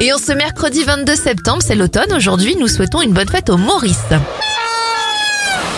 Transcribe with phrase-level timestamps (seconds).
[0.00, 2.12] Et en ce mercredi 22 septembre, c'est l'automne.
[2.14, 3.98] Aujourd'hui, nous souhaitons une bonne fête aux Maurice.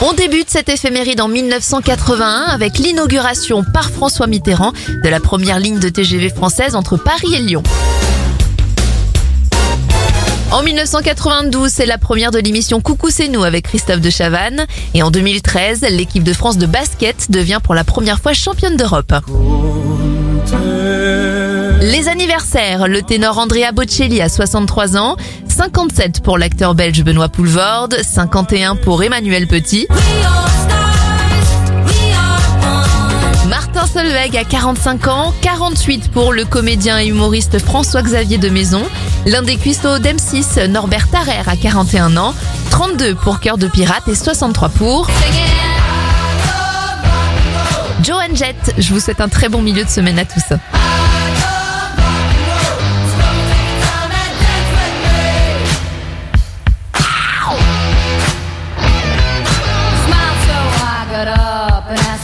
[0.02, 4.72] On débute cette éphéméride en 1981 avec l'inauguration par François Mitterrand
[5.02, 7.62] de la première ligne de TGV française entre Paris et Lyon.
[10.52, 14.66] En 1992, c'est la première de l'émission Coucou c'est nous avec Christophe de Chavannes.
[14.92, 19.14] Et en 2013, l'équipe de France de basket devient pour la première fois championne d'Europe.
[21.80, 25.16] Les anniversaires, le ténor Andrea Bocelli a 63 ans,
[25.48, 29.86] 57 pour l'acteur belge Benoît Poulvorde, 51 pour Emmanuel Petit.
[33.48, 38.82] Martin Solveig a 45 ans, 48 pour le comédien et humoriste François-Xavier de Maison.
[39.24, 42.34] L'un des cuistots d'M6, Norbert Tarrer, a 41 ans,
[42.70, 45.08] 32 pour Cœur de Pirate et 63 pour...
[48.02, 50.54] Joan Jett, je vous souhaite un très bon milieu de semaine à tous.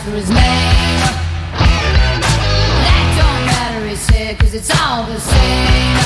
[0.07, 1.03] For his name.
[2.87, 5.99] That don't matter, he said, cause it's all the same.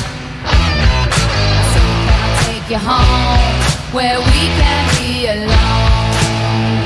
[1.73, 3.53] Said, can I take you home
[3.93, 6.81] where we can be alone?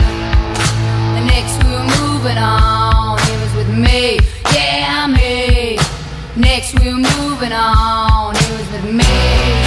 [1.14, 4.18] The next we were moving on, he was with me,
[4.52, 5.78] yeah, me.
[6.34, 9.63] Next we were moving on, he was with me.